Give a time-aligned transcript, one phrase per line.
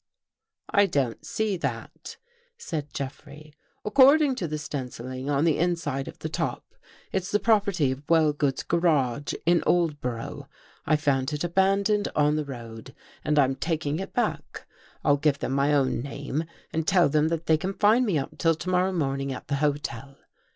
[0.69, 2.17] "I don't see that,"
[2.57, 3.53] said Jeffrey."
[3.85, 6.73] According to the stenciling on the inside of the top,
[7.11, 10.47] it's the property of Wellgood's Garage in Oldborough.
[10.87, 14.67] I found it abandoned on the road and I'm taking it back.
[15.03, 18.39] I'll give them my own name and tell them that they can find me up
[18.39, 20.17] till to morrow morning at the hotel.